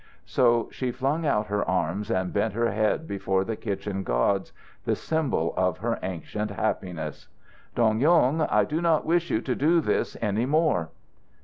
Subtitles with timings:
[0.25, 4.51] So she flung out her arms and bent her head before the kitchen gods,
[4.83, 7.27] the symbol of her ancient happiness.
[7.75, 10.89] "Dong Yung, I do not wish you to do this any more."